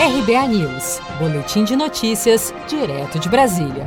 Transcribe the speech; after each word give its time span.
RBA 0.00 0.48
News, 0.48 0.98
Boletim 1.18 1.62
de 1.62 1.76
Notícias, 1.76 2.54
direto 2.66 3.18
de 3.18 3.28
Brasília. 3.28 3.86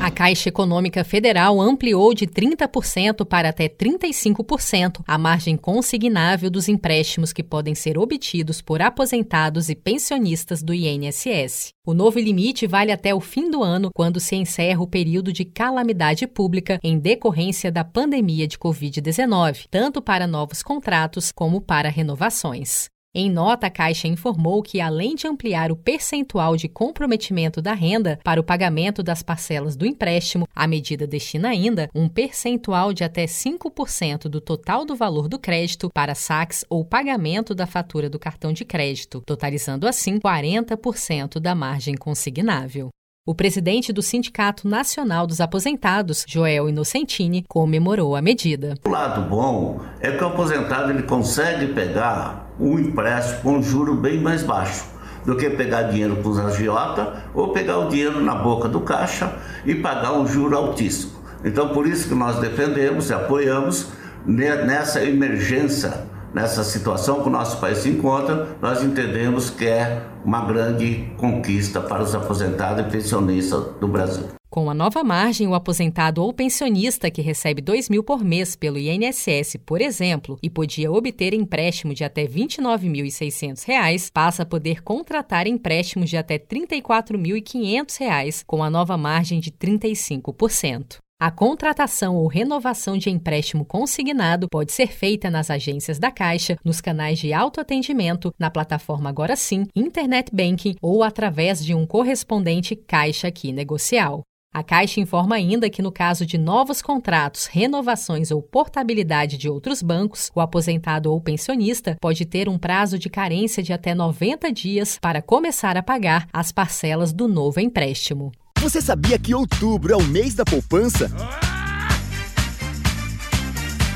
A 0.00 0.08
Caixa 0.08 0.48
Econômica 0.48 1.02
Federal 1.02 1.60
ampliou 1.60 2.14
de 2.14 2.24
30% 2.24 3.24
para 3.26 3.48
até 3.48 3.68
35% 3.68 5.02
a 5.04 5.18
margem 5.18 5.56
consignável 5.56 6.48
dos 6.48 6.68
empréstimos 6.68 7.32
que 7.32 7.42
podem 7.42 7.74
ser 7.74 7.98
obtidos 7.98 8.62
por 8.62 8.80
aposentados 8.80 9.68
e 9.68 9.74
pensionistas 9.74 10.62
do 10.62 10.72
INSS. 10.72 11.72
O 11.84 11.92
novo 11.92 12.20
limite 12.20 12.64
vale 12.68 12.92
até 12.92 13.12
o 13.12 13.18
fim 13.18 13.50
do 13.50 13.60
ano, 13.60 13.90
quando 13.92 14.20
se 14.20 14.36
encerra 14.36 14.80
o 14.80 14.86
período 14.86 15.32
de 15.32 15.44
calamidade 15.44 16.28
pública 16.28 16.78
em 16.80 16.96
decorrência 16.96 17.72
da 17.72 17.82
pandemia 17.82 18.46
de 18.46 18.56
Covid-19, 18.56 19.66
tanto 19.68 20.00
para 20.00 20.28
novos 20.28 20.62
contratos 20.62 21.32
como 21.32 21.60
para 21.60 21.88
renovações. 21.88 22.93
Em 23.16 23.30
nota, 23.30 23.68
a 23.68 23.70
Caixa 23.70 24.08
informou 24.08 24.60
que, 24.60 24.80
além 24.80 25.14
de 25.14 25.28
ampliar 25.28 25.70
o 25.70 25.76
percentual 25.76 26.56
de 26.56 26.68
comprometimento 26.68 27.62
da 27.62 27.72
renda 27.72 28.18
para 28.24 28.40
o 28.40 28.44
pagamento 28.44 29.04
das 29.04 29.22
parcelas 29.22 29.76
do 29.76 29.86
empréstimo, 29.86 30.48
a 30.52 30.66
medida 30.66 31.06
destina 31.06 31.50
ainda 31.50 31.88
um 31.94 32.08
percentual 32.08 32.92
de 32.92 33.04
até 33.04 33.26
5% 33.26 34.22
do 34.22 34.40
total 34.40 34.84
do 34.84 34.96
valor 34.96 35.28
do 35.28 35.38
crédito 35.38 35.88
para 35.94 36.12
saques 36.12 36.64
ou 36.68 36.84
pagamento 36.84 37.54
da 37.54 37.68
fatura 37.68 38.10
do 38.10 38.18
cartão 38.18 38.52
de 38.52 38.64
crédito, 38.64 39.22
totalizando 39.24 39.86
assim 39.86 40.18
40% 40.18 41.38
da 41.38 41.54
margem 41.54 41.94
consignável. 41.94 42.88
O 43.26 43.34
presidente 43.34 43.92
do 43.92 44.02
Sindicato 44.02 44.68
Nacional 44.68 45.26
dos 45.26 45.40
Aposentados, 45.40 46.26
Joel 46.28 46.68
Inocentini, 46.68 47.44
comemorou 47.48 48.16
a 48.16 48.20
medida. 48.20 48.74
O 48.84 48.90
lado 48.90 49.30
bom 49.30 49.80
é 50.00 50.10
que 50.10 50.22
o 50.22 50.26
aposentado 50.26 50.90
ele 50.90 51.04
consegue 51.04 51.72
pegar 51.72 52.43
um 52.58 52.78
empréstimo 52.78 53.40
com 53.40 53.58
um 53.58 53.62
juro 53.62 53.94
bem 53.94 54.20
mais 54.20 54.42
baixo 54.42 54.84
do 55.24 55.36
que 55.36 55.48
pegar 55.50 55.84
dinheiro 55.84 56.16
com 56.16 56.28
os 56.28 56.38
agiota 56.38 57.24
ou 57.32 57.48
pegar 57.48 57.78
o 57.78 57.88
dinheiro 57.88 58.22
na 58.22 58.34
boca 58.34 58.68
do 58.68 58.80
caixa 58.80 59.32
e 59.64 59.74
pagar 59.74 60.12
um 60.12 60.26
juro 60.26 60.56
altíssimo. 60.56 61.12
Então, 61.42 61.68
por 61.70 61.86
isso 61.86 62.08
que 62.08 62.14
nós 62.14 62.38
defendemos 62.38 63.10
e 63.10 63.14
apoiamos 63.14 63.88
nessa 64.26 65.02
emergência 65.02 66.04
nessa 66.34 66.64
situação 66.64 67.22
que 67.22 67.28
o 67.28 67.32
nosso 67.32 67.58
país 67.58 67.78
se 67.78 67.88
encontra, 67.88 68.56
nós 68.60 68.82
entendemos 68.82 69.48
que 69.48 69.66
é 69.66 70.02
uma 70.24 70.44
grande 70.44 71.08
conquista 71.16 71.80
para 71.80 72.02
os 72.02 72.14
aposentados 72.14 72.84
e 72.84 72.90
pensionistas 72.90 73.64
do 73.80 73.86
Brasil. 73.86 74.24
Com 74.50 74.70
a 74.70 74.74
nova 74.74 75.02
margem, 75.02 75.48
o 75.48 75.54
aposentado 75.54 76.22
ou 76.22 76.32
pensionista 76.32 77.10
que 77.10 77.20
recebe 77.20 77.60
R$ 77.60 77.64
2 77.64 77.88
mil 77.88 78.04
por 78.04 78.22
mês 78.22 78.54
pelo 78.54 78.78
INSS, 78.78 79.56
por 79.66 79.80
exemplo, 79.80 80.38
e 80.40 80.48
podia 80.48 80.92
obter 80.92 81.34
empréstimo 81.34 81.92
de 81.92 82.04
até 82.04 82.22
R$ 82.22 82.28
29.600, 82.28 84.10
passa 84.12 84.44
a 84.44 84.46
poder 84.46 84.80
contratar 84.84 85.48
empréstimos 85.48 86.08
de 86.08 86.16
até 86.16 86.34
R$ 86.34 86.46
34.500 86.48 88.44
com 88.46 88.62
a 88.62 88.70
nova 88.70 88.96
margem 88.96 89.40
de 89.40 89.50
35%. 89.50 91.03
A 91.24 91.30
contratação 91.30 92.16
ou 92.16 92.26
renovação 92.26 92.98
de 92.98 93.08
empréstimo 93.08 93.64
consignado 93.64 94.46
pode 94.46 94.72
ser 94.72 94.88
feita 94.88 95.30
nas 95.30 95.48
agências 95.48 95.98
da 95.98 96.10
Caixa, 96.10 96.58
nos 96.62 96.82
canais 96.82 97.18
de 97.18 97.32
autoatendimento, 97.32 98.30
na 98.38 98.50
plataforma 98.50 99.08
Agora 99.08 99.34
Sim, 99.34 99.66
Internet 99.74 100.30
Banking 100.30 100.76
ou 100.82 101.02
através 101.02 101.64
de 101.64 101.74
um 101.74 101.86
correspondente 101.86 102.76
Caixa 102.76 103.28
Aqui 103.28 103.52
Negocial. 103.52 104.20
A 104.52 104.62
Caixa 104.62 105.00
informa 105.00 105.36
ainda 105.36 105.70
que, 105.70 105.80
no 105.80 105.90
caso 105.90 106.26
de 106.26 106.36
novos 106.36 106.82
contratos, 106.82 107.46
renovações 107.46 108.30
ou 108.30 108.42
portabilidade 108.42 109.38
de 109.38 109.48
outros 109.48 109.80
bancos, 109.80 110.30
o 110.34 110.42
aposentado 110.42 111.10
ou 111.10 111.18
pensionista 111.22 111.96
pode 112.02 112.26
ter 112.26 112.50
um 112.50 112.58
prazo 112.58 112.98
de 112.98 113.08
carência 113.08 113.62
de 113.62 113.72
até 113.72 113.94
90 113.94 114.52
dias 114.52 114.98
para 115.00 115.22
começar 115.22 115.74
a 115.78 115.82
pagar 115.82 116.28
as 116.30 116.52
parcelas 116.52 117.14
do 117.14 117.26
novo 117.26 117.60
empréstimo. 117.60 118.30
Você 118.64 118.80
sabia 118.80 119.18
que 119.18 119.34
outubro 119.34 119.92
é 119.92 119.96
o 119.96 120.02
mês 120.02 120.32
da 120.32 120.42
poupança? 120.42 121.10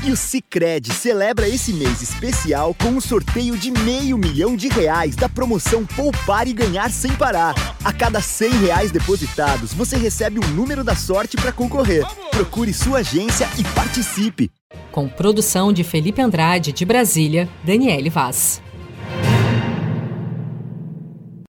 E 0.05 0.11
o 0.11 0.15
Cicred 0.15 0.93
celebra 0.93 1.49
esse 1.49 1.73
mês 1.73 2.03
especial 2.03 2.75
com 2.75 2.89
um 2.89 3.01
sorteio 3.01 3.57
de 3.57 3.71
meio 3.71 4.15
milhão 4.15 4.55
de 4.55 4.67
reais 4.67 5.15
da 5.15 5.27
promoção 5.27 5.83
Poupar 5.87 6.47
e 6.47 6.53
Ganhar 6.53 6.91
Sem 6.91 7.11
Parar. 7.15 7.55
A 7.83 7.91
cada 7.91 8.21
100 8.21 8.51
reais 8.59 8.91
depositados, 8.91 9.73
você 9.73 9.97
recebe 9.97 10.39
um 10.39 10.47
número 10.49 10.83
da 10.83 10.95
sorte 10.95 11.35
para 11.35 11.51
concorrer. 11.51 12.05
Procure 12.29 12.71
sua 12.71 12.99
agência 12.99 13.49
e 13.57 13.63
participe. 13.73 14.51
Com 14.91 15.09
produção 15.09 15.73
de 15.73 15.83
Felipe 15.83 16.21
Andrade, 16.21 16.71
de 16.71 16.85
Brasília, 16.85 17.49
Daniele 17.63 18.11
Vaz. 18.11 18.61